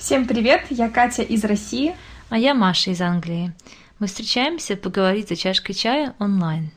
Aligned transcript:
Всем 0.00 0.26
привет, 0.26 0.62
я 0.70 0.88
Катя 0.88 1.20
из 1.20 1.44
России. 1.44 1.94
А 2.30 2.38
я 2.38 2.54
Маша 2.54 2.90
из 2.90 3.02
Англии. 3.02 3.52
Мы 3.98 4.06
встречаемся 4.06 4.74
поговорить 4.74 5.28
за 5.28 5.36
чашкой 5.36 5.74
чая 5.74 6.14
онлайн. 6.18 6.70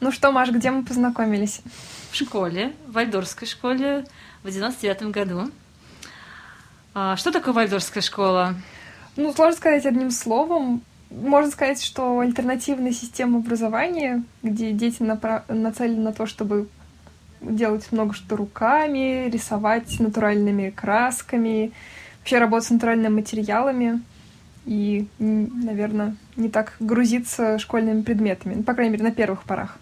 Ну 0.00 0.10
что, 0.10 0.32
Маш, 0.32 0.50
где 0.50 0.70
мы 0.70 0.86
познакомились? 0.86 1.60
В 2.10 2.16
школе, 2.16 2.72
в 2.86 2.92
Вальдорфской 2.92 3.46
школе 3.46 4.06
в 4.42 4.50
99 4.50 5.02
году. 5.10 5.50
А 6.94 7.16
что 7.16 7.30
такое 7.30 7.54
Вальдорфская 7.54 8.02
школа? 8.02 8.54
Ну, 9.16 9.32
сложно 9.32 9.56
сказать 9.56 9.86
одним 9.86 10.10
словом. 10.10 10.82
Можно 11.10 11.50
сказать, 11.50 11.82
что 11.82 12.20
альтернативная 12.20 12.92
система 12.92 13.38
образования, 13.38 14.22
где 14.42 14.72
дети 14.72 15.02
напра- 15.02 15.42
нацелены 15.48 16.02
на 16.02 16.12
то, 16.12 16.26
чтобы 16.26 16.68
делать 17.40 17.90
много 17.92 18.14
что 18.14 18.36
руками, 18.36 19.28
рисовать 19.30 19.98
натуральными 20.00 20.70
красками, 20.70 21.72
вообще 22.18 22.38
работать 22.38 22.68
с 22.68 22.70
натуральными 22.70 23.14
материалами 23.14 24.02
и, 24.66 25.06
наверное, 25.18 26.16
не 26.36 26.48
так 26.48 26.74
грузиться 26.78 27.58
школьными 27.58 28.02
предметами, 28.02 28.54
ну, 28.56 28.62
по 28.62 28.74
крайней 28.74 28.92
мере, 28.92 29.04
на 29.04 29.12
первых 29.12 29.44
порах. 29.44 29.78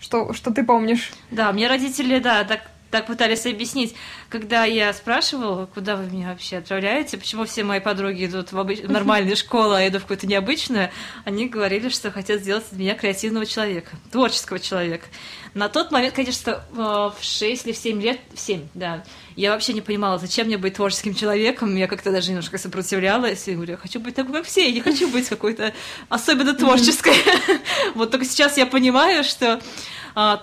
Что, 0.00 0.32
что 0.32 0.52
ты 0.52 0.64
помнишь? 0.64 1.12
Да, 1.30 1.52
мне 1.52 1.68
родители, 1.68 2.18
да, 2.18 2.44
так 2.44 2.62
так 2.90 3.06
пытались 3.06 3.46
объяснить, 3.46 3.94
когда 4.28 4.64
я 4.64 4.92
спрашивала, 4.92 5.66
куда 5.66 5.96
вы 5.96 6.10
меня 6.10 6.28
вообще 6.28 6.58
отправляете, 6.58 7.18
почему 7.18 7.44
все 7.44 7.64
мои 7.64 7.80
подруги 7.80 8.26
идут 8.26 8.52
в 8.52 8.58
обыч... 8.58 8.82
нормальную 8.82 9.36
школу, 9.38 9.72
а 9.72 9.80
я 9.80 9.88
иду 9.88 9.98
в 9.98 10.02
какую-то 10.02 10.26
необычную, 10.26 10.90
они 11.24 11.48
говорили, 11.48 11.88
что 11.88 12.10
хотят 12.10 12.40
сделать 12.40 12.64
из 12.70 12.78
меня 12.78 12.94
креативного 12.94 13.46
человека, 13.46 13.90
творческого 14.10 14.58
человека. 14.58 15.06
На 15.54 15.68
тот 15.68 15.90
момент, 15.90 16.14
конечно, 16.14 16.62
в 16.70 17.14
6 17.20 17.66
или 17.66 17.72
в 17.72 17.76
7 17.76 18.00
лет, 18.00 18.20
в 18.32 18.40
7, 18.40 18.68
да, 18.74 19.04
я 19.34 19.52
вообще 19.52 19.72
не 19.72 19.80
понимала, 19.80 20.18
зачем 20.18 20.46
мне 20.46 20.58
быть 20.58 20.74
творческим 20.74 21.14
человеком, 21.14 21.74
я 21.76 21.86
как-то 21.88 22.10
даже 22.10 22.30
немножко 22.30 22.58
сопротивлялась, 22.58 23.48
и 23.48 23.54
говорю, 23.54 23.72
я 23.72 23.76
хочу 23.76 24.00
быть 24.00 24.14
такой, 24.14 24.34
как 24.34 24.46
все, 24.46 24.66
я 24.66 24.72
не 24.72 24.80
хочу 24.80 25.08
быть 25.08 25.28
какой-то 25.28 25.74
особенно 26.08 26.54
творческой. 26.54 27.14
Вот 27.94 28.10
только 28.10 28.26
сейчас 28.26 28.56
я 28.56 28.66
понимаю, 28.66 29.24
что 29.24 29.60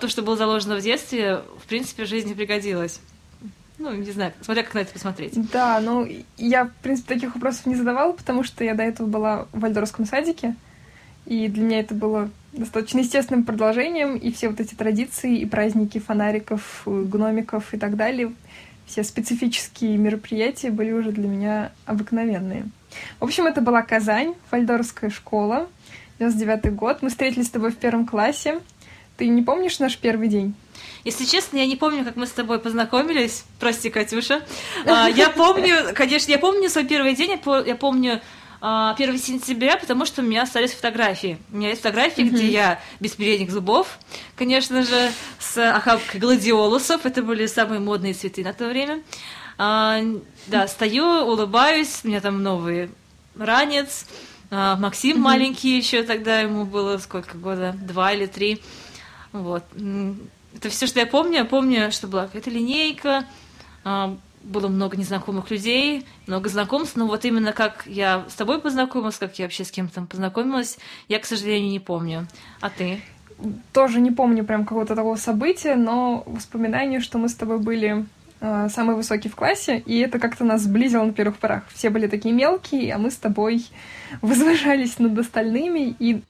то, 0.00 0.08
что 0.08 0.22
было 0.22 0.36
заложено 0.36 0.76
в 0.76 0.80
детстве, 0.80 1.42
в 1.62 1.66
принципе, 1.66 2.04
в 2.04 2.08
жизни 2.08 2.32
пригодилось. 2.32 3.00
Ну, 3.78 3.92
не 3.92 4.10
знаю, 4.10 4.32
смотря 4.40 4.62
как 4.62 4.72
на 4.72 4.78
это 4.78 4.92
посмотреть. 4.92 5.50
Да, 5.50 5.80
ну, 5.80 6.08
я, 6.38 6.64
в 6.64 6.72
принципе, 6.82 7.14
таких 7.14 7.34
вопросов 7.34 7.66
не 7.66 7.74
задавала, 7.74 8.12
потому 8.12 8.42
что 8.42 8.64
я 8.64 8.74
до 8.74 8.82
этого 8.82 9.06
была 9.06 9.48
в 9.52 9.60
Вальдорфском 9.60 10.06
садике, 10.06 10.54
и 11.26 11.48
для 11.48 11.62
меня 11.62 11.80
это 11.80 11.94
было 11.94 12.30
достаточно 12.52 13.00
естественным 13.00 13.44
продолжением, 13.44 14.16
и 14.16 14.32
все 14.32 14.48
вот 14.48 14.60
эти 14.60 14.74
традиции, 14.74 15.38
и 15.38 15.44
праздники 15.44 15.98
фонариков, 15.98 16.82
гномиков 16.86 17.74
и 17.74 17.78
так 17.78 17.96
далее, 17.96 18.32
все 18.86 19.04
специфические 19.04 19.98
мероприятия 19.98 20.70
были 20.70 20.92
уже 20.92 21.12
для 21.12 21.28
меня 21.28 21.72
обыкновенные. 21.84 22.64
В 23.20 23.24
общем, 23.24 23.46
это 23.46 23.60
была 23.60 23.82
Казань, 23.82 24.34
Вальдорфская 24.50 25.10
школа, 25.10 25.68
99 26.18 26.74
год. 26.74 27.02
Мы 27.02 27.10
встретились 27.10 27.48
с 27.48 27.50
тобой 27.50 27.72
в 27.72 27.76
первом 27.76 28.06
классе. 28.06 28.60
Ты 29.16 29.28
не 29.28 29.42
помнишь 29.42 29.78
наш 29.78 29.96
первый 29.96 30.28
день? 30.28 30.54
Если 31.04 31.24
честно, 31.24 31.58
я 31.58 31.66
не 31.66 31.76
помню, 31.76 32.04
как 32.04 32.16
мы 32.16 32.26
с 32.26 32.32
тобой 32.32 32.58
познакомились. 32.58 33.44
Прости, 33.60 33.90
Катюша. 33.90 34.42
А, 34.84 35.08
я 35.08 35.30
помню, 35.30 35.94
конечно, 35.94 36.30
я 36.32 36.38
помню 36.38 36.68
свой 36.68 36.84
первый 36.84 37.14
день, 37.14 37.40
я 37.66 37.76
помню 37.76 38.20
1 38.60 38.60
а, 38.60 38.96
сентября, 38.96 39.76
потому 39.76 40.04
что 40.04 40.22
у 40.22 40.24
меня 40.24 40.42
остались 40.42 40.72
фотографии. 40.72 41.38
У 41.52 41.56
меня 41.56 41.68
есть 41.70 41.82
фотографии, 41.82 42.22
mm-hmm. 42.22 42.30
где 42.30 42.46
я 42.48 42.80
без 43.00 43.12
передних 43.12 43.50
зубов, 43.50 43.98
конечно 44.36 44.82
же, 44.82 45.12
с 45.38 45.56
охапкой 45.70 46.20
гладиолусов. 46.20 47.06
Это 47.06 47.22
были 47.22 47.46
самые 47.46 47.80
модные 47.80 48.12
цветы 48.12 48.42
на 48.42 48.52
то 48.52 48.68
время. 48.68 49.02
А, 49.58 50.00
да, 50.48 50.66
стою, 50.66 51.04
улыбаюсь, 51.04 52.00
у 52.04 52.08
меня 52.08 52.20
там 52.20 52.42
новый 52.42 52.90
ранец. 53.36 54.06
Максим 54.50 55.16
mm-hmm. 55.16 55.20
маленький 55.20 55.76
еще 55.76 56.02
тогда, 56.02 56.40
ему 56.40 56.64
было 56.64 56.98
сколько 56.98 57.36
года? 57.36 57.76
Два 57.80 58.12
или 58.12 58.26
три. 58.26 58.60
Вот. 59.42 59.64
Это 60.54 60.70
все, 60.70 60.86
что 60.86 61.00
я 61.00 61.06
помню. 61.06 61.38
Я 61.38 61.44
помню, 61.44 61.90
что 61.92 62.06
была 62.06 62.26
какая-то 62.26 62.50
линейка, 62.50 63.26
а, 63.84 64.16
было 64.46 64.68
много 64.68 64.96
незнакомых 64.96 65.50
людей, 65.50 66.06
много 66.26 66.48
знакомств, 66.48 66.96
но 66.96 67.06
вот 67.06 67.24
именно 67.24 67.52
как 67.52 67.84
я 67.86 68.24
с 68.28 68.34
тобой 68.34 68.60
познакомилась, 68.60 69.18
как 69.18 69.38
я 69.38 69.46
вообще 69.46 69.64
с 69.64 69.70
кем-то 69.70 70.02
познакомилась, 70.02 70.78
я, 71.08 71.18
к 71.18 71.26
сожалению, 71.26 71.70
не 71.70 71.80
помню. 71.80 72.28
А 72.60 72.70
ты? 72.70 73.00
Тоже 73.72 74.00
не 74.00 74.10
помню 74.10 74.44
прям 74.44 74.64
какого-то 74.64 74.94
такого 74.94 75.16
события, 75.16 75.74
но 75.74 76.22
воспоминания, 76.26 77.00
что 77.00 77.18
мы 77.18 77.28
с 77.28 77.34
тобой 77.34 77.58
были 77.58 78.06
э, 78.40 78.68
самые 78.70 78.96
высокие 78.96 79.30
в 79.30 79.36
классе, 79.36 79.82
и 79.84 79.98
это 79.98 80.18
как-то 80.18 80.44
нас 80.44 80.62
сблизило 80.62 81.04
на 81.04 81.12
первых 81.12 81.36
порах. 81.36 81.64
Все 81.74 81.90
были 81.90 82.06
такие 82.06 82.34
мелкие, 82.34 82.94
а 82.94 82.98
мы 82.98 83.10
с 83.10 83.16
тобой 83.16 83.66
возвышались 84.22 84.98
над 84.98 85.18
остальными, 85.18 85.94
и 85.98 86.22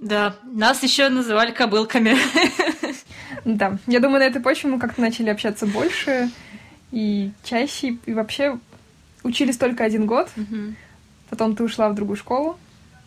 да, 0.00 0.36
нас 0.44 0.82
еще 0.82 1.08
называли 1.08 1.52
кобылками. 1.52 2.16
Да, 3.44 3.78
я 3.86 4.00
думаю, 4.00 4.18
на 4.18 4.24
этой 4.24 4.42
почве 4.42 4.70
мы 4.70 4.80
как-то 4.80 5.00
начали 5.00 5.28
общаться 5.28 5.66
больше 5.66 6.30
и 6.90 7.30
чаще, 7.44 7.98
и 8.04 8.12
вообще 8.12 8.58
учились 9.22 9.56
только 9.56 9.84
один 9.84 10.06
год. 10.06 10.28
Потом 11.30 11.54
ты 11.54 11.62
ушла 11.62 11.88
в 11.88 11.94
другую 11.94 12.16
школу. 12.16 12.58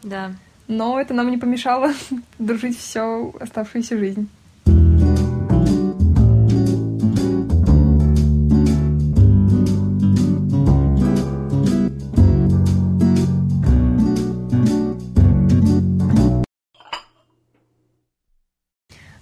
Да. 0.01 0.33
Но 0.69 0.99
это 0.99 1.13
нам 1.13 1.29
не 1.29 1.37
помешало 1.37 1.93
дружить 2.39 2.79
всю 2.79 3.35
оставшуюся 3.39 3.97
жизнь. 3.97 4.29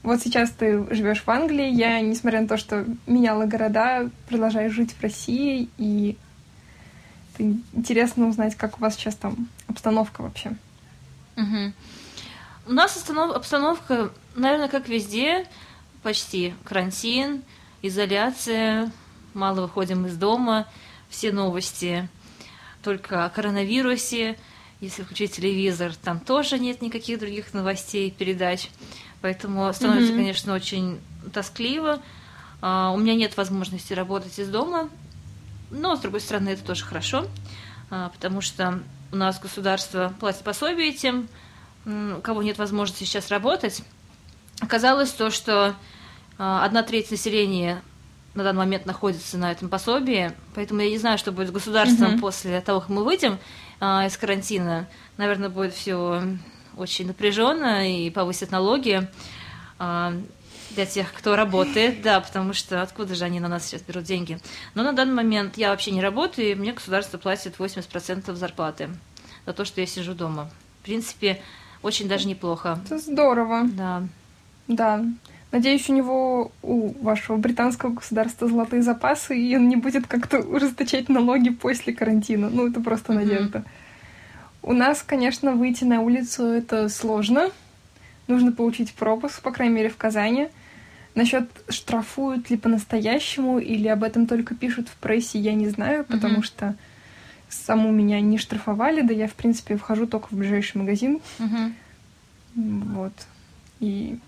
Вот 0.08 0.22
сейчас 0.22 0.52
ты 0.52 0.88
живешь 0.96 1.22
в 1.22 1.30
Англии, 1.30 1.70
я, 1.70 2.00
несмотря 2.00 2.40
на 2.40 2.48
то, 2.48 2.56
что 2.56 2.86
меняла 3.08 3.46
города, 3.46 4.10
продолжаю 4.30 4.72
жить 4.72 4.94
в 4.94 5.04
России, 5.04 5.68
и 5.78 6.16
это 7.34 7.44
интересно 7.74 8.30
узнать, 8.30 8.56
как 8.56 8.78
у 8.78 8.80
вас 8.80 8.96
сейчас 8.96 9.16
там 9.16 9.50
обстановка 9.68 10.22
вообще. 10.22 10.56
Угу. 11.36 11.74
У 12.68 12.72
нас 12.72 12.96
обстановка, 13.36 14.12
наверное, 14.34 14.70
как 14.70 14.88
везде, 14.88 15.46
почти 16.04 16.54
карантин, 16.64 17.42
изоляция, 17.82 18.94
мало 19.34 19.64
выходим 19.64 20.06
из 20.06 20.16
дома, 20.16 20.68
все 21.10 21.34
новости 21.34 22.08
только 22.82 23.26
о 23.26 23.30
коронавирусе. 23.30 24.38
Если 24.80 25.04
включить 25.04 25.34
телевизор, 25.34 25.94
там 25.96 26.22
тоже 26.22 26.60
нет 26.60 26.82
никаких 26.82 27.20
других 27.20 27.54
новостей, 27.54 28.10
передач. 28.10 28.70
Поэтому 29.22 29.72
становится, 29.74 30.14
mm-hmm. 30.14 30.16
конечно, 30.16 30.54
очень 30.54 31.00
тоскливо. 31.34 32.00
Uh, 32.60 32.94
у 32.94 32.98
меня 32.98 33.14
нет 33.14 33.38
возможности 33.38 33.94
работать 33.94 34.40
из 34.40 34.50
дома, 34.50 34.90
но, 35.70 35.96
с 35.96 36.00
другой 36.00 36.22
стороны, 36.22 36.50
это 36.50 36.64
тоже 36.64 36.84
хорошо, 36.84 37.28
uh, 37.92 38.12
потому 38.12 38.42
что 38.42 38.80
у 39.12 39.16
нас 39.16 39.40
государство 39.40 40.12
платит 40.20 40.44
пособие 40.44 40.92
тем, 40.92 41.28
у 41.86 42.20
кого 42.22 42.42
нет 42.42 42.58
возможности 42.58 43.04
сейчас 43.04 43.30
работать. 43.30 43.84
Оказалось 44.60 45.12
то, 45.12 45.30
что 45.30 45.76
uh, 46.40 46.66
одна 46.66 46.82
треть 46.82 47.12
населения 47.12 47.84
на 48.34 48.44
данный 48.44 48.60
момент 48.60 48.88
находится 48.88 49.38
на 49.38 49.52
этом 49.52 49.70
пособии, 49.70 50.32
поэтому 50.56 50.82
я 50.82 50.90
не 50.90 50.98
знаю, 50.98 51.20
что 51.20 51.32
будет 51.32 51.50
с 51.50 51.52
государством 51.52 52.16
mm-hmm. 52.16 52.20
после 52.20 52.62
того, 52.62 52.82
как 52.82 52.90
мы 52.90 53.04
выйдем 53.04 53.38
из 53.80 54.18
карантина. 54.18 54.88
Наверное, 55.18 55.50
будет 55.50 55.74
все 55.74 56.24
очень 56.78 57.08
напряженно 57.08 57.90
и 57.90 58.10
повысят 58.10 58.52
налоги 58.52 59.08
а, 59.80 60.14
для 60.72 60.86
тех, 60.86 61.12
кто 61.14 61.36
работает, 61.36 62.02
да, 62.02 62.20
потому 62.20 62.54
что 62.54 62.82
откуда 62.82 63.16
же 63.16 63.26
они 63.26 63.40
на 63.40 63.48
нас 63.48 63.66
сейчас 63.66 63.82
берут 63.82 64.04
деньги. 64.04 64.40
Но 64.76 64.84
на 64.84 64.94
данный 64.94 65.14
момент 65.14 65.58
я 65.58 65.70
вообще 65.72 65.92
не 65.92 66.02
работаю, 66.02 66.52
и 66.52 66.56
мне 66.56 66.74
государство 66.74 67.18
платит 67.18 67.56
80% 67.58 68.34
зарплаты 68.36 68.90
за 69.46 69.54
то, 69.54 69.66
что 69.66 69.82
я 69.82 69.88
сижу 69.88 70.14
дома. 70.14 70.50
В 70.82 70.86
принципе, 70.86 71.42
очень 71.82 72.08
даже 72.08 72.28
неплохо. 72.28 72.80
Это 72.86 72.98
здорово. 72.98 73.64
Да. 73.66 74.04
Да. 74.68 75.04
Надеюсь, 75.52 75.90
у 75.90 75.94
него, 75.94 76.52
у 76.62 76.92
вашего 77.02 77.38
британского 77.38 77.92
государства 77.92 78.48
золотые 78.48 78.82
запасы, 78.82 79.40
и 79.40 79.56
он 79.56 79.70
не 79.70 79.78
будет 79.78 80.06
как-то 80.06 80.40
ужесточать 80.40 81.08
налоги 81.08 81.50
после 81.50 81.94
карантина. 81.94 82.50
Ну, 82.50 82.68
это 82.68 82.82
просто 82.82 83.14
надежда. 83.14 83.60
Mm-hmm. 83.60 83.87
У 84.68 84.74
нас, 84.74 85.02
конечно, 85.02 85.54
выйти 85.54 85.86
на 85.86 86.02
улицу 86.02 86.44
это 86.44 86.90
сложно. 86.90 87.52
Нужно 88.28 88.52
получить 88.52 88.94
пропуск, 88.94 89.42
по 89.42 89.52
крайней 89.52 89.74
мере, 89.74 89.88
в 89.88 89.96
Казани. 89.96 90.50
Насчет 91.16 91.50
штрафуют 91.70 92.50
ли 92.50 92.58
по-настоящему 92.58 93.60
или 93.60 93.88
об 93.88 94.04
этом 94.04 94.28
только 94.28 94.56
пишут 94.56 94.90
в 94.90 94.98
прессе, 94.98 95.40
я 95.40 95.54
не 95.54 95.70
знаю, 95.70 96.04
потому 96.04 96.40
mm-hmm. 96.40 96.44
что 96.44 96.76
саму 97.48 97.92
меня 97.92 98.20
не 98.20 98.38
штрафовали, 98.38 99.00
да 99.00 99.14
я, 99.14 99.30
в 99.30 99.36
принципе, 99.36 99.78
вхожу 99.78 100.06
только 100.06 100.28
в 100.32 100.34
ближайший 100.34 100.80
магазин. 100.80 101.22
Мгм. 101.40 101.74
Вот. 102.56 103.14
И 103.80 104.20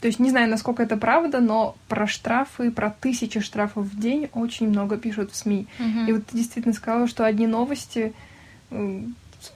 то 0.00 0.06
есть 0.06 0.18
не 0.18 0.30
знаю, 0.30 0.48
насколько 0.48 0.82
это 0.82 0.96
правда, 0.96 1.40
но 1.40 1.76
про 1.88 2.06
штрафы, 2.06 2.70
про 2.70 2.88
тысячи 2.88 3.40
штрафов 3.40 3.84
в 3.84 4.00
день 4.00 4.30
очень 4.32 4.70
много 4.70 4.96
пишут 4.96 5.32
в 5.32 5.36
СМИ. 5.36 5.66
Мгм. 5.78 6.06
И 6.06 6.12
вот 6.12 6.26
ты 6.26 6.38
действительно 6.38 6.72
сказала, 6.72 7.06
что 7.06 7.26
одни 7.26 7.46
новости 7.46 8.14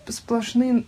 сплошные, 0.09 0.85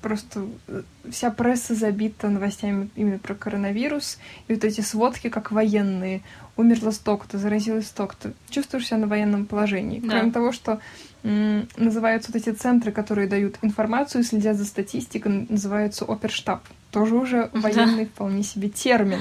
просто 0.00 0.46
э, 0.68 0.82
вся 1.10 1.30
пресса 1.30 1.74
забита 1.74 2.28
новостями 2.28 2.90
именно 2.96 3.18
про 3.18 3.34
коронавирус. 3.34 4.18
И 4.48 4.54
вот 4.54 4.64
эти 4.64 4.80
сводки, 4.80 5.28
как 5.28 5.52
военные. 5.52 6.22
Умерло 6.56 6.90
столько-то, 6.90 7.38
заразилось 7.38 7.86
столько-то. 7.86 8.32
Чувствуешь 8.50 8.86
себя 8.86 8.98
на 8.98 9.06
военном 9.06 9.46
положении. 9.46 10.00
Да. 10.00 10.08
Кроме 10.18 10.32
того, 10.32 10.52
что 10.52 10.80
м, 11.24 11.66
называются 11.76 12.30
вот 12.32 12.42
эти 12.42 12.50
центры, 12.50 12.90
которые 12.92 13.28
дают 13.28 13.56
информацию, 13.62 14.24
следят 14.24 14.56
за 14.56 14.64
статистикой, 14.64 15.46
называются 15.48 16.04
оперштаб. 16.04 16.62
Тоже 16.90 17.14
уже 17.14 17.50
Да. 17.54 17.60
военный 17.60 18.06
вполне 18.06 18.42
себе 18.42 18.68
термин. 18.68 19.20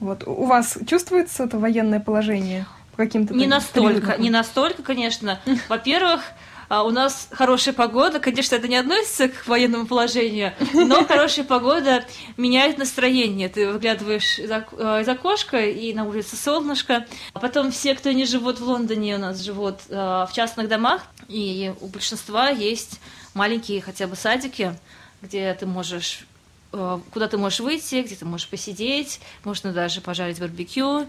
Вот. 0.00 0.22
У 0.28 0.44
вас 0.44 0.78
чувствуется 0.86 1.44
это 1.44 1.58
военное 1.58 1.98
положение? 2.00 2.66
По 2.92 2.98
каким-то 2.98 3.34
Не 3.34 3.46
настолько, 3.46 4.16
не 4.18 4.30
настолько, 4.30 4.82
конечно. 4.82 5.40
Во-первых, 5.68 6.20
а, 6.68 6.82
у 6.84 6.90
нас 6.90 7.28
хорошая 7.30 7.74
погода, 7.74 8.20
конечно, 8.20 8.56
это 8.56 8.68
не 8.68 8.76
относится 8.76 9.28
к 9.28 9.46
военному 9.46 9.86
положению, 9.86 10.54
но 10.72 11.04
хорошая 11.08 11.44
погода 11.44 12.04
меняет 12.36 12.78
настроение. 12.78 13.48
Ты 13.48 13.70
выглядываешь 13.70 14.38
из 14.38 14.50
э, 14.50 15.00
из 15.02 15.08
окошка, 15.08 15.60
и 15.60 15.92
на 15.94 16.04
улице 16.04 16.36
солнышко. 16.36 17.06
А 17.32 17.38
потом 17.38 17.70
все, 17.70 17.94
кто 17.94 18.12
не 18.12 18.26
живут 18.26 18.60
в 18.60 18.64
Лондоне, 18.64 19.16
у 19.16 19.18
нас 19.18 19.40
живут 19.40 19.80
э, 19.88 19.94
в 19.94 20.30
частных 20.32 20.68
домах, 20.68 21.02
и 21.28 21.72
у 21.80 21.86
большинства 21.88 22.48
есть 22.48 23.00
маленькие 23.34 23.80
хотя 23.80 24.06
бы 24.06 24.16
садики, 24.16 24.74
где 25.22 25.54
ты 25.54 25.66
можешь 25.66 26.26
э, 26.72 26.98
куда 27.12 27.28
ты 27.28 27.38
можешь 27.38 27.60
выйти, 27.60 28.02
где 28.02 28.14
ты 28.14 28.24
можешь 28.24 28.48
посидеть, 28.48 29.20
можно 29.44 29.72
даже 29.72 30.00
пожарить 30.00 30.40
барбекю. 30.40 31.06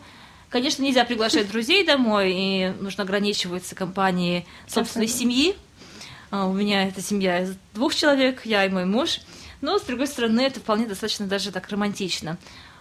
Конечно, 0.49 0.83
нельзя 0.83 1.03
приглашать 1.05 1.49
друзей 1.49 1.85
домой, 1.85 2.33
и 2.33 2.73
нужно 2.79 3.03
ограничиваться 3.03 3.75
компанией 3.75 4.45
собственной 4.67 5.07
семьи. 5.07 5.55
А, 6.31 6.47
У 6.47 6.53
меня 6.53 6.87
это 6.87 7.01
семья 7.01 7.41
из 7.41 7.55
двух 7.73 7.93
человек, 7.95 8.45
я 8.45 8.65
и 8.65 8.69
мой 8.69 8.85
муж. 8.85 9.19
Но, 9.61 9.79
с 9.79 9.83
другой 9.83 10.07
стороны, 10.07 10.41
это 10.41 10.59
вполне 10.59 10.85
достаточно 10.85 11.27
даже 11.27 11.51
так 11.51 11.69
романтично. 11.69 12.37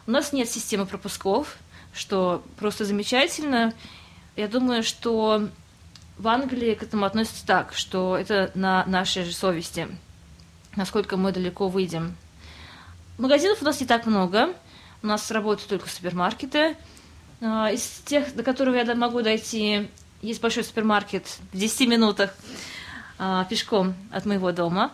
У 0.06 0.10
нас 0.10 0.32
нет 0.32 0.50
системы 0.50 0.86
пропусков, 0.86 1.56
что 1.92 2.44
просто 2.58 2.84
замечательно. 2.84 3.72
Я 4.36 4.48
думаю, 4.48 4.82
что 4.82 5.48
в 6.18 6.28
Англии 6.28 6.74
к 6.74 6.82
этому 6.82 7.06
относятся 7.06 7.46
так, 7.46 7.72
что 7.74 8.16
это 8.16 8.50
на 8.54 8.84
нашей 8.86 9.24
же 9.24 9.32
совести, 9.32 9.88
насколько 10.76 11.16
мы 11.16 11.32
далеко 11.32 11.68
выйдем. 11.68 12.16
Магазинов 13.18 13.62
у 13.62 13.64
нас 13.64 13.80
не 13.80 13.86
так 13.86 14.06
много. 14.06 14.54
У 15.02 15.06
нас 15.06 15.30
работают 15.30 15.68
только 15.68 15.88
супермаркеты. 15.88 16.76
А, 17.40 17.70
Из 17.70 18.02
тех, 18.04 18.34
до 18.34 18.42
которых 18.42 18.76
я 18.76 18.94
могу 18.94 19.22
дойти, 19.22 19.88
есть 20.22 20.40
большой 20.40 20.64
супермаркет 20.64 21.26
в 21.52 21.56
10 21.56 21.88
минутах 21.88 22.34
а, 23.18 23.44
пешком 23.44 23.94
от 24.10 24.24
моего 24.24 24.52
дома. 24.52 24.92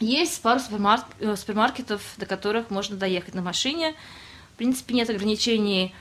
Есть 0.00 0.40
пару 0.42 0.60
супермар- 0.60 1.04
э, 1.18 1.34
супермаркетов, 1.36 2.02
до 2.18 2.26
которых 2.26 2.70
можно 2.70 2.96
доехать 2.96 3.34
на 3.34 3.42
машине. 3.42 3.94
В 4.54 4.56
принципе, 4.58 4.94
нет 4.94 5.10
ограничений, 5.10 5.92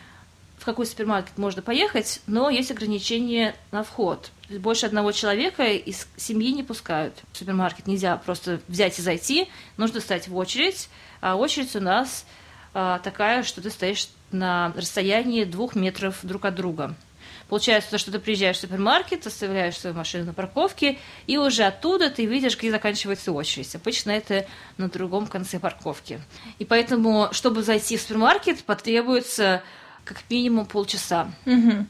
в 0.60 0.66
какой 0.66 0.86
супермаркет 0.86 1.38
можно 1.38 1.62
поехать, 1.62 2.22
но 2.28 2.50
есть 2.50 2.70
ограничения 2.72 3.56
на 3.72 3.84
вход. 3.84 4.32
Больше 4.50 4.86
одного 4.86 5.12
человека 5.12 5.66
из 5.66 6.08
семьи 6.16 6.52
не 6.52 6.64
пускают 6.64 7.16
в 7.32 7.38
супермаркет. 7.38 7.88
Нельзя 7.88 8.18
просто 8.18 8.62
взять 8.68 8.98
и 9.00 9.02
зайти, 9.02 9.50
нужно 9.78 10.00
стать 10.00 10.28
в 10.28 10.36
очередь. 10.36 10.90
А 11.20 11.36
очередь 11.36 11.76
у 11.76 11.82
нас 11.82 12.26
такая, 12.74 13.44
что 13.44 13.62
ты 13.62 13.70
стоишь 13.70 14.10
на 14.32 14.74
расстоянии 14.76 15.44
двух 15.44 15.76
метров 15.76 16.20
друг 16.24 16.46
от 16.46 16.56
друга. 16.56 16.96
Получается, 17.50 17.92
то, 17.92 17.98
что 17.98 18.12
ты 18.12 18.20
приезжаешь 18.20 18.58
в 18.58 18.60
супермаркет, 18.60 19.26
оставляешь 19.26 19.78
свою 19.78 19.96
машину 19.96 20.26
на 20.26 20.34
парковке, 20.34 20.98
и 21.28 21.38
уже 21.38 21.64
оттуда 21.64 22.10
ты 22.10 22.26
видишь, 22.26 22.58
где 22.58 22.72
заканчивается 22.72 23.32
очередь. 23.32 23.74
Обычно 23.74 24.12
это 24.12 24.46
на 24.78 24.90
другом 24.90 25.28
конце 25.28 25.58
парковки. 25.58 26.20
И 26.60 26.66
поэтому, 26.66 27.30
чтобы 27.32 27.64
зайти 27.64 27.96
в 27.96 28.02
супермаркет, 28.02 28.64
потребуется 28.66 29.64
как 30.04 30.18
минимум 30.30 30.66
полчаса. 30.66 31.32
Мгм. 31.46 31.88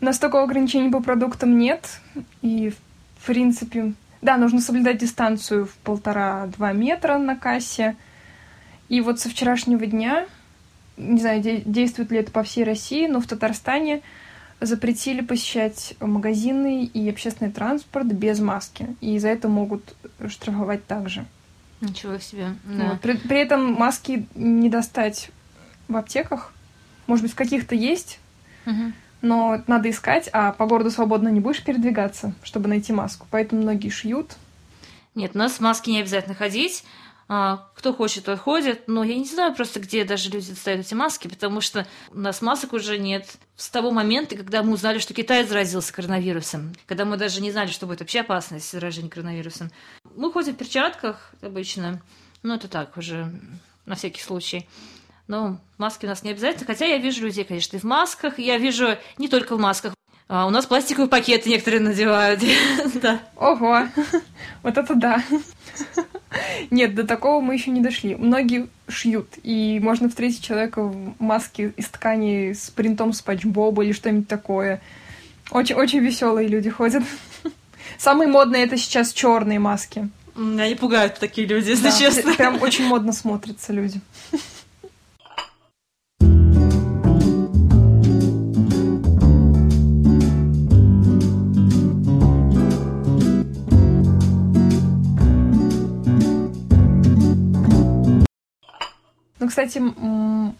У 0.00 0.04
нас 0.04 0.18
такого 0.18 0.44
ограничения 0.44 0.90
по 0.90 1.02
продуктам 1.02 1.58
нет. 1.58 2.00
И, 2.40 2.72
в 3.18 3.26
принципе, 3.26 3.92
да, 4.22 4.38
нужно 4.38 4.60
соблюдать 4.60 4.98
дистанцию 4.98 5.66
в 5.66 5.74
полтора-два 5.78 6.72
метра 6.72 7.18
на 7.18 7.36
кассе. 7.36 7.96
И 8.88 9.00
вот 9.00 9.18
со 9.20 9.28
вчерашнего 9.28 9.84
дня, 9.86 10.26
не 10.96 11.20
знаю, 11.20 11.42
де- 11.42 11.62
действует 11.64 12.10
ли 12.10 12.18
это 12.18 12.30
по 12.30 12.42
всей 12.42 12.64
России, 12.64 13.06
но 13.06 13.20
в 13.20 13.26
Татарстане 13.26 14.02
запретили 14.60 15.20
посещать 15.20 15.94
магазины 16.00 16.84
и 16.84 17.08
общественный 17.10 17.50
транспорт 17.50 18.06
без 18.06 18.40
маски. 18.40 18.96
И 19.00 19.18
за 19.18 19.28
это 19.28 19.48
могут 19.48 19.94
штрафовать 20.28 20.86
также. 20.86 21.26
Ничего 21.80 22.18
себе. 22.18 22.54
Да. 22.64 22.90
Вот. 22.90 23.00
При, 23.00 23.16
при 23.16 23.38
этом 23.38 23.72
маски 23.74 24.26
не 24.34 24.70
достать 24.70 25.30
в 25.88 25.96
аптеках. 25.96 26.52
Может 27.06 27.24
быть, 27.24 27.32
в 27.32 27.36
каких-то 27.36 27.74
есть, 27.74 28.18
Мгм. 28.64 28.94
но 29.20 29.62
надо 29.66 29.90
искать, 29.90 30.30
а 30.32 30.52
по 30.52 30.66
городу 30.66 30.90
свободно 30.90 31.28
не 31.28 31.40
будешь 31.40 31.62
передвигаться, 31.62 32.32
чтобы 32.42 32.68
найти 32.68 32.92
маску. 32.92 33.26
Поэтому 33.30 33.60
многие 33.62 33.90
шьют. 33.90 34.36
Нет, 35.14 35.32
у 35.34 35.38
нас 35.38 35.60
маски 35.60 35.90
не 35.90 36.00
обязательно 36.00 36.34
ходить. 36.34 36.82
А, 37.28 37.68
Кто 37.74 37.92
хочет, 37.92 38.24
тот 38.24 38.38
ходит. 38.38 38.86
Но 38.86 39.02
я 39.02 39.16
не 39.16 39.24
знаю 39.24 39.54
просто, 39.54 39.80
где 39.80 40.04
даже 40.04 40.30
люди 40.30 40.50
достают 40.50 40.86
эти 40.86 40.94
маски, 40.94 41.28
потому 41.28 41.60
что 41.60 41.86
у 42.10 42.18
нас 42.18 42.40
масок 42.40 42.72
уже 42.72 42.98
нет. 42.98 43.26
С 43.56 43.68
того 43.68 43.90
момента, 43.90 44.36
когда 44.36 44.62
мы 44.62 44.74
узнали, 44.74 44.98
что 44.98 45.14
Китай 45.14 45.44
заразился 45.44 45.92
коронавирусом, 45.92 46.74
когда 46.86 47.04
мы 47.04 47.16
даже 47.16 47.40
не 47.40 47.50
знали, 47.50 47.68
что 47.68 47.86
будет 47.86 48.00
вообще 48.00 48.20
опасность 48.20 48.70
заражения 48.70 49.10
коронавирусом. 49.10 49.70
Мы 50.14 50.30
ходим 50.30 50.54
в 50.54 50.58
перчатках 50.58 51.32
обычно. 51.42 52.00
Ну, 52.42 52.54
это 52.54 52.68
так 52.68 52.96
уже, 52.96 53.32
на 53.86 53.96
всякий 53.96 54.20
случай. 54.20 54.68
Но 55.26 55.58
маски 55.78 56.06
у 56.06 56.08
нас 56.08 56.22
не 56.22 56.30
обязательно. 56.30 56.66
Хотя 56.66 56.86
я 56.86 56.98
вижу 56.98 57.24
людей, 57.24 57.44
конечно, 57.44 57.76
и 57.76 57.80
в 57.80 57.84
масках. 57.84 58.38
Я 58.38 58.58
вижу 58.58 58.96
не 59.18 59.28
только 59.28 59.56
в 59.56 59.60
масках. 59.60 59.95
А, 60.28 60.46
у 60.46 60.50
нас 60.50 60.66
пластиковые 60.66 61.08
пакеты 61.08 61.48
некоторые 61.48 61.80
надевают. 61.80 62.42
Да. 62.94 63.20
Ого! 63.36 63.86
Вот 64.62 64.76
это 64.76 64.94
да! 64.94 65.22
Нет, 66.70 66.94
до 66.94 67.04
такого 67.06 67.40
мы 67.40 67.54
еще 67.54 67.70
не 67.70 67.80
дошли. 67.80 68.16
Многие 68.16 68.68
шьют, 68.88 69.28
и 69.42 69.78
можно 69.80 70.08
встретить 70.08 70.42
человека 70.42 70.82
в 70.82 71.14
маске 71.20 71.72
из 71.76 71.88
ткани 71.88 72.52
с 72.52 72.70
принтом 72.70 73.12
Спанч 73.12 73.44
Боба 73.44 73.84
или 73.84 73.92
что-нибудь 73.92 74.28
такое. 74.28 74.80
Очень-очень 75.50 76.00
веселые 76.00 76.48
люди 76.48 76.70
ходят. 76.70 77.04
Самые 77.98 78.28
модные 78.28 78.64
это 78.64 78.76
сейчас 78.76 79.12
черные 79.12 79.58
маски. 79.58 80.08
Меня 80.34 80.68
не 80.68 80.74
пугают 80.74 81.18
такие 81.18 81.46
люди, 81.46 81.70
если 81.70 81.84
Да, 81.84 81.98
честно. 81.98 82.34
Прям 82.34 82.60
очень 82.60 82.86
модно 82.86 83.12
смотрятся 83.12 83.72
люди. 83.72 84.00
Ну, 99.46 99.50
кстати, 99.50 99.80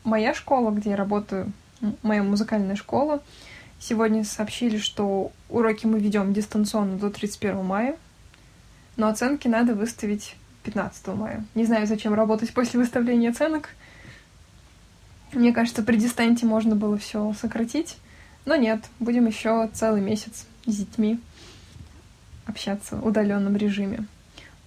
моя 0.05 0.33
школа, 0.33 0.71
где 0.71 0.91
я 0.91 0.97
работаю, 0.97 1.51
моя 2.03 2.23
музыкальная 2.23 2.77
школа, 2.77 3.21
сегодня 3.81 4.23
сообщили, 4.23 4.79
что 4.79 5.33
уроки 5.49 5.87
мы 5.87 5.99
ведем 5.99 6.33
дистанционно 6.33 6.97
до 6.97 7.11
31 7.11 7.65
мая, 7.65 7.97
но 8.97 9.09
оценки 9.09 9.49
надо 9.49 9.75
выставить 9.75 10.37
15 10.63 11.09
мая. 11.09 11.45
Не 11.57 11.65
знаю, 11.65 11.89
зачем 11.89 12.15
работать 12.15 12.55
после 12.55 12.79
выставления 12.79 13.31
оценок. 13.31 13.71
Мне 15.33 15.53
кажется, 15.53 15.83
при 15.83 15.97
дистанте 15.97 16.47
можно 16.47 16.77
было 16.77 16.97
все 16.97 17.35
сократить. 17.41 17.97
Но 18.45 18.55
нет, 18.55 18.85
будем 19.01 19.27
еще 19.27 19.69
целый 19.73 20.01
месяц 20.01 20.47
с 20.65 20.77
детьми 20.77 21.19
общаться 22.47 22.95
в 22.95 23.05
удаленном 23.05 23.57
режиме. 23.57 24.07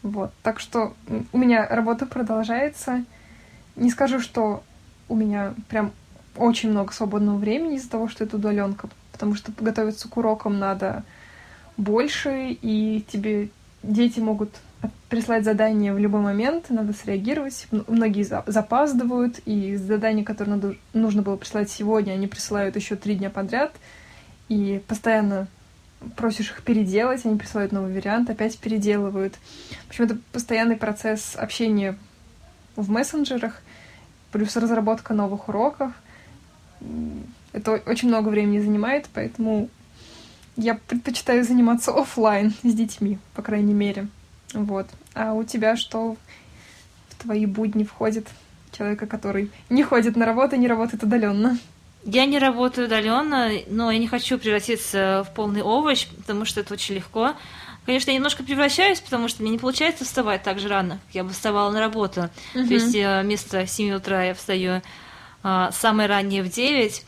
Вот. 0.03 0.33
Так 0.43 0.59
что 0.59 0.93
у 1.31 1.37
меня 1.37 1.65
работа 1.65 2.05
продолжается. 2.05 3.05
Не 3.79 3.89
скажу, 3.89 4.19
что 4.19 4.61
у 5.07 5.15
меня 5.15 5.53
прям 5.69 5.91
очень 6.35 6.69
много 6.69 6.93
свободного 6.93 7.37
времени 7.37 7.75
из-за 7.77 7.89
того, 7.89 8.09
что 8.09 8.25
это 8.25 8.35
удаленка, 8.35 8.89
потому 9.13 9.35
что 9.35 9.51
готовиться 9.57 10.09
к 10.09 10.17
урокам 10.17 10.59
надо 10.59 11.03
больше, 11.77 12.57
и 12.61 13.05
тебе 13.09 13.49
дети 13.81 14.19
могут 14.19 14.49
прислать 15.09 15.45
задание 15.45 15.93
в 15.93 15.97
любой 15.97 16.21
момент, 16.21 16.69
надо 16.69 16.93
среагировать. 16.93 17.67
Многие 17.87 18.23
за- 18.23 18.43
запаздывают, 18.45 19.39
и 19.45 19.75
задания, 19.77 20.25
которые 20.25 20.55
надо, 20.55 20.75
нужно 20.93 21.21
было 21.21 21.37
прислать 21.37 21.71
сегодня, 21.71 22.11
они 22.11 22.27
присылают 22.27 22.75
еще 22.75 22.97
три 22.97 23.15
дня 23.15 23.29
подряд, 23.29 23.71
и 24.49 24.81
постоянно 24.87 25.47
просишь 26.17 26.51
их 26.51 26.63
переделать, 26.63 27.25
они 27.25 27.37
присылают 27.37 27.71
новый 27.71 27.93
вариант, 27.93 28.29
опять 28.29 28.57
переделывают. 28.59 29.35
В 29.85 29.89
общем, 29.89 30.03
это 30.03 30.17
постоянный 30.33 30.75
процесс 30.75 31.35
общения 31.35 31.97
в 32.75 32.89
мессенджерах, 32.89 33.61
плюс 34.31 34.55
разработка 34.55 35.13
новых 35.13 35.49
уроков. 35.49 35.91
Это 37.51 37.81
очень 37.85 38.09
много 38.09 38.29
времени 38.29 38.59
занимает, 38.59 39.07
поэтому 39.13 39.69
я 40.55 40.75
предпочитаю 40.75 41.43
заниматься 41.43 41.91
офлайн 41.91 42.53
с 42.63 42.73
детьми, 42.73 43.17
по 43.33 43.41
крайней 43.41 43.73
мере. 43.73 44.07
Вот. 44.53 44.87
А 45.13 45.33
у 45.33 45.43
тебя 45.43 45.75
что 45.75 46.15
в 47.09 47.15
твои 47.21 47.45
будни 47.45 47.83
входит 47.83 48.27
человека, 48.71 49.07
который 49.07 49.51
не 49.69 49.83
ходит 49.83 50.15
на 50.15 50.25
работу 50.25 50.55
и 50.55 50.59
не 50.59 50.67
работает 50.67 51.03
удаленно? 51.03 51.57
Я 52.05 52.25
не 52.25 52.39
работаю 52.39 52.87
удаленно, 52.87 53.51
но 53.67 53.91
я 53.91 53.97
не 53.97 54.07
хочу 54.07 54.37
превратиться 54.37 55.25
в 55.29 55.33
полный 55.33 55.61
овощ, 55.61 56.07
потому 56.07 56.45
что 56.45 56.61
это 56.61 56.73
очень 56.73 56.95
легко. 56.95 57.33
Конечно, 57.85 58.11
я 58.11 58.17
немножко 58.17 58.43
превращаюсь, 58.43 58.99
потому 58.99 59.27
что 59.27 59.41
мне 59.41 59.51
не 59.51 59.57
получается 59.57 60.05
вставать 60.05 60.43
так 60.43 60.59
же 60.59 60.67
рано, 60.67 60.99
как 61.07 61.15
я 61.15 61.23
бы 61.23 61.31
вставала 61.31 61.71
на 61.71 61.79
работу. 61.79 62.29
Mm-hmm. 62.53 62.67
То 62.67 62.73
есть 62.73 62.95
э, 62.95 63.21
вместо 63.23 63.67
7 63.67 63.95
утра 63.95 64.23
я 64.23 64.33
встаю 64.33 64.81
а, 65.43 65.71
самое 65.71 66.07
раннее 66.07 66.43
в 66.43 66.49
9. 66.49 67.05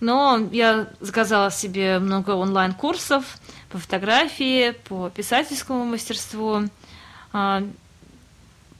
Но 0.00 0.48
я 0.50 0.88
заказала 1.00 1.50
себе 1.50 1.98
много 1.98 2.30
онлайн-курсов 2.30 3.24
по 3.68 3.78
фотографии, 3.78 4.72
по 4.88 5.10
писательскому 5.10 5.84
мастерству, 5.84 6.62
а, 7.32 7.62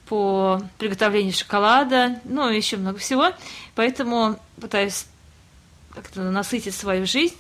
по 0.09 0.61
приготовлению 0.79 1.33
шоколада, 1.33 2.21
ну 2.25 2.51
и 2.51 2.57
еще 2.57 2.77
много 2.77 2.99
всего. 2.99 3.31
Поэтому 3.75 4.37
пытаюсь 4.61 5.07
как-то 5.95 6.23
насытить 6.31 6.75
свою 6.75 7.07
жизнь 7.07 7.37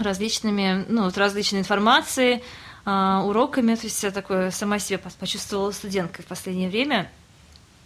различными, 0.00 0.84
ну, 0.88 1.04
вот 1.04 1.16
различной 1.18 1.60
информацией, 1.60 2.42
а, 2.84 3.22
уроками. 3.24 3.74
То 3.74 3.84
есть 3.84 4.02
я 4.02 4.10
такое 4.10 4.50
сама 4.50 4.78
себя 4.78 4.98
почувствовала 4.98 5.70
студенткой 5.70 6.24
в 6.24 6.28
последнее 6.28 6.68
время. 6.68 7.10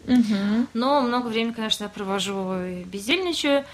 Угу. 0.07 0.67
Но 0.75 1.01
много 1.01 1.29
времени, 1.29 1.53
конечно, 1.53 1.85
я 1.85 1.89
провожу 1.89 2.55
и 2.61 2.85
бездельничаю. 2.85 3.65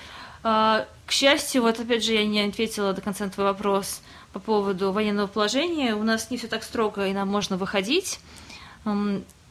А, 0.43 0.87
к 1.07 1.13
счастью, 1.13 1.63
вот 1.63 1.79
опять 1.81 2.05
же, 2.05 2.13
я 2.13 2.27
не 2.27 2.41
ответила 2.43 2.93
до 2.93 3.01
конца 3.01 3.25
на 3.25 3.31
твой 3.31 3.47
вопрос 3.47 4.01
по 4.33 4.39
поводу 4.39 4.93
военного 4.93 5.27
положения. 5.27 5.95
У 5.95 6.03
нас 6.03 6.31
не 6.31 6.39
все 6.39 6.47
так 6.47 6.63
строго, 6.63 7.07
и 7.07 7.13
нам 7.13 7.29
можно 7.29 7.57
выходить. 7.57 8.21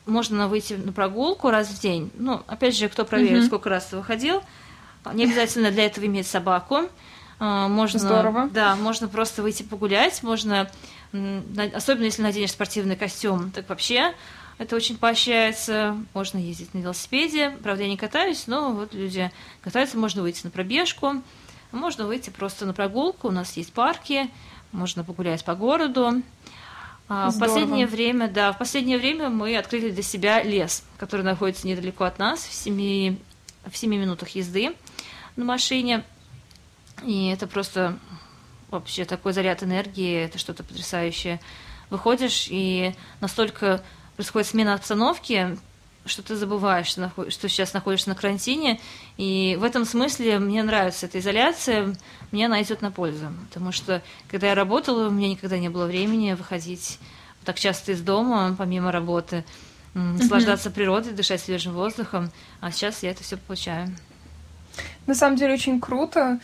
Можно 0.05 0.47
выйти 0.47 0.73
на 0.73 0.91
прогулку 0.91 1.51
раз 1.51 1.67
в 1.67 1.79
день. 1.79 2.09
Ну, 2.15 2.41
опять 2.47 2.75
же, 2.75 2.89
кто 2.89 3.05
проверит, 3.05 3.45
сколько 3.45 3.69
раз 3.69 3.85
ты 3.87 3.97
выходил. 3.97 4.41
Не 5.13 5.25
обязательно 5.25 5.71
для 5.71 5.85
этого 5.85 6.05
иметь 6.05 6.27
собаку. 6.27 6.89
А, 7.39 7.67
можно, 7.67 7.99
Здорово. 7.99 8.49
Да, 8.51 8.75
можно 8.75 9.07
просто 9.07 9.41
выйти 9.41 9.63
погулять, 9.63 10.21
можно, 10.23 10.69
особенно 11.73 12.05
если 12.05 12.21
наденешь 12.21 12.51
спортивный 12.51 12.97
костюм, 12.97 13.51
так 13.51 13.69
вообще 13.69 14.13
это 14.57 14.75
очень 14.75 14.97
поощряется. 14.97 15.97
Можно 16.13 16.37
ездить 16.37 16.73
на 16.73 16.79
велосипеде. 16.79 17.51
Правда, 17.63 17.83
я 17.83 17.89
не 17.89 17.95
катаюсь, 17.95 18.45
но 18.45 18.73
вот 18.73 18.93
люди 18.93 19.31
катаются. 19.61 19.97
Можно 19.97 20.21
выйти 20.21 20.41
на 20.43 20.51
пробежку, 20.51 21.23
можно 21.71 22.05
выйти 22.05 22.29
просто 22.29 22.65
на 22.65 22.73
прогулку. 22.73 23.29
У 23.29 23.31
нас 23.31 23.55
есть 23.55 23.71
парки, 23.71 24.29
можно 24.73 25.05
погулять 25.05 25.45
по 25.45 25.55
городу. 25.55 26.21
А, 27.07 27.31
в 27.31 27.39
последнее 27.39 27.87
время, 27.87 28.27
да, 28.27 28.51
в 28.51 28.57
последнее 28.57 28.97
время 28.97 29.29
мы 29.29 29.55
открыли 29.55 29.91
для 29.91 30.03
себя 30.03 30.43
лес, 30.43 30.83
который 30.97 31.21
находится 31.21 31.65
недалеко 31.65 32.03
от 32.03 32.19
нас, 32.19 32.41
в 32.41 32.53
семи, 32.53 33.17
в 33.65 33.75
семи 33.77 33.97
минутах 33.97 34.29
езды 34.29 34.75
на 35.39 35.45
машине. 35.45 36.03
И 37.03 37.27
это 37.27 37.47
просто 37.47 37.97
вообще 38.69 39.05
такой 39.05 39.33
заряд 39.33 39.63
энергии, 39.63 40.25
это 40.25 40.37
что-то 40.37 40.63
потрясающее. 40.63 41.39
Выходишь 41.89 42.47
и 42.49 42.93
настолько 43.19 43.81
происходит 44.15 44.47
смена 44.49 44.75
обстановки, 44.75 45.57
что 46.05 46.21
ты 46.21 46.35
забываешь, 46.35 46.87
что, 46.87 47.11
что 47.29 47.49
сейчас 47.49 47.73
находишься 47.73 48.09
на 48.09 48.15
карантине. 48.15 48.79
И 49.17 49.57
в 49.59 49.63
этом 49.63 49.85
смысле 49.85 50.39
мне 50.39 50.61
нравится 50.61 51.05
эта 51.05 51.19
изоляция, 51.19 51.95
мне 52.31 52.45
она 52.45 52.61
идет 52.61 52.81
на 52.81 52.91
пользу. 52.91 53.27
Потому 53.49 53.71
что, 53.71 54.03
когда 54.27 54.47
я 54.47 54.55
работала, 54.55 55.07
у 55.07 55.11
меня 55.11 55.29
никогда 55.29 55.57
не 55.57 55.69
было 55.69 55.85
времени 55.85 56.33
выходить 56.33 56.99
так 57.45 57.57
часто 57.57 57.93
из 57.93 58.01
дома, 58.01 58.55
помимо 58.57 58.91
работы, 58.91 59.45
наслаждаться 59.93 60.69
mm-hmm. 60.69 60.73
природой, 60.73 61.13
дышать 61.13 61.41
свежим 61.41 61.73
воздухом. 61.73 62.31
А 62.59 62.71
сейчас 62.71 63.01
я 63.01 63.11
это 63.11 63.23
все 63.23 63.37
получаю. 63.37 63.95
На 65.07 65.15
самом 65.15 65.35
деле 65.35 65.53
очень 65.53 65.79
круто 65.79 66.39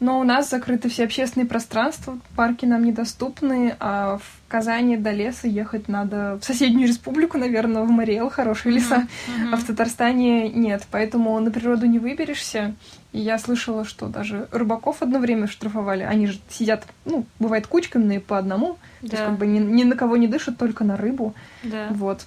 но 0.00 0.20
у 0.20 0.24
нас 0.24 0.50
закрыты 0.50 0.88
все 0.88 1.04
общественные 1.04 1.46
пространства, 1.46 2.18
парки 2.36 2.66
нам 2.66 2.84
недоступны, 2.84 3.76
а 3.80 4.18
в 4.18 4.48
Казани 4.48 4.96
до 4.96 5.12
леса 5.12 5.48
ехать 5.48 5.88
надо 5.88 6.38
в 6.40 6.44
соседнюю 6.44 6.88
республику, 6.88 7.38
наверное, 7.38 7.84
в 7.84 7.90
Мариэл, 7.90 8.28
хорошие 8.28 8.74
леса, 8.74 9.06
mm-hmm. 9.06 9.52
а 9.52 9.56
в 9.56 9.64
Татарстане 9.64 10.48
нет, 10.48 10.82
поэтому 10.90 11.38
на 11.40 11.50
природу 11.50 11.86
не 11.86 11.98
выберешься. 11.98 12.74
И 13.12 13.20
я 13.20 13.38
слышала, 13.38 13.84
что 13.84 14.08
даже 14.08 14.48
рыбаков 14.50 15.00
одно 15.00 15.20
время 15.20 15.46
штрафовали. 15.46 16.02
Они 16.02 16.26
же 16.26 16.38
сидят, 16.50 16.86
ну, 17.04 17.24
бывает 17.38 17.66
кучками 17.66 18.18
по 18.18 18.36
одному, 18.36 18.78
да. 19.00 19.08
то 19.08 19.16
есть 19.16 19.28
как 19.28 19.38
бы 19.38 19.46
ни, 19.46 19.58
ни 19.58 19.84
на 19.84 19.96
кого 19.96 20.16
не 20.16 20.26
дышат, 20.26 20.58
только 20.58 20.84
на 20.84 20.96
рыбу. 20.96 21.34
Да. 21.62 21.86
Вот. 21.90 22.26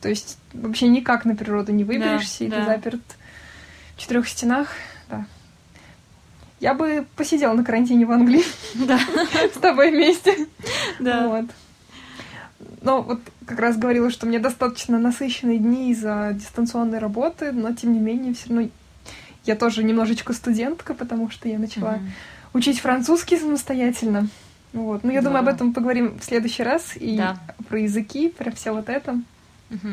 То 0.00 0.08
есть 0.08 0.38
вообще 0.54 0.88
никак 0.88 1.24
на 1.24 1.34
природу 1.34 1.72
не 1.72 1.82
выберешься, 1.82 2.38
да, 2.38 2.46
и 2.46 2.48
да. 2.48 2.56
ты 2.56 2.64
заперт 2.64 3.02
четырех 3.98 4.26
стенах. 4.28 4.68
Да. 5.10 5.26
Я 6.60 6.74
бы 6.74 7.06
посидела 7.16 7.52
на 7.52 7.64
карантине 7.64 8.06
в 8.06 8.12
Англии. 8.12 8.44
Да. 8.74 8.98
С 9.54 9.58
тобой 9.58 9.90
вместе. 9.90 10.46
Да. 10.98 11.28
Вот. 11.28 11.44
Но 12.80 13.02
вот 13.02 13.20
как 13.44 13.58
раз 13.58 13.76
говорила, 13.76 14.10
что 14.10 14.26
мне 14.26 14.38
достаточно 14.38 14.98
насыщенные 14.98 15.58
дни 15.58 15.92
из-за 15.92 16.30
дистанционной 16.32 16.98
работы, 16.98 17.52
но 17.52 17.74
тем 17.74 17.92
не 17.92 18.00
менее 18.00 18.34
все 18.34 18.48
равно 18.48 18.68
я 19.44 19.56
тоже 19.56 19.82
немножечко 19.82 20.32
студентка, 20.32 20.94
потому 20.94 21.30
что 21.30 21.48
я 21.48 21.58
начала 21.58 21.96
mm 21.96 22.08
учить 22.54 22.80
французский 22.80 23.36
самостоятельно. 23.36 24.28
Вот. 24.72 25.04
Ну, 25.04 25.10
я 25.10 25.20
да. 25.20 25.28
думаю, 25.28 25.40
об 25.40 25.48
этом 25.48 25.72
поговорим 25.72 26.18
в 26.18 26.24
следующий 26.24 26.62
раз. 26.62 26.96
И 26.96 27.16
да. 27.16 27.38
про 27.68 27.80
языки, 27.80 28.28
про 28.28 28.50
все 28.50 28.72
вот 28.72 28.88
это. 28.88 29.20
Угу. 29.70 29.88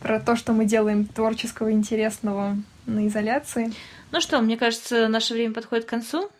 Про 0.00 0.20
то, 0.20 0.36
что 0.36 0.52
мы 0.52 0.64
делаем 0.64 1.06
творческого, 1.06 1.72
интересного 1.72 2.56
на 2.86 3.06
изоляции. 3.06 3.72
Ну 4.10 4.20
что, 4.20 4.40
мне 4.40 4.56
кажется, 4.56 5.08
наше 5.08 5.34
время 5.34 5.54
подходит 5.54 5.84
к 5.84 5.88
концу. 5.88 6.30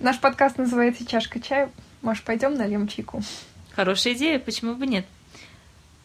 Наш 0.00 0.20
подкаст 0.20 0.58
называется 0.58 1.06
«Чашка 1.06 1.40
чая». 1.40 1.70
Может, 2.02 2.24
пойдем 2.24 2.54
нальем 2.54 2.86
чайку? 2.86 3.22
Хорошая 3.74 4.14
идея, 4.14 4.38
почему 4.38 4.74
бы 4.74 4.86
нет? 4.86 5.04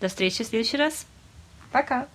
До 0.01 0.08
встречи 0.08 0.43
в 0.43 0.48
следующий 0.48 0.77
раз. 0.77 1.05
Пока. 1.72 2.08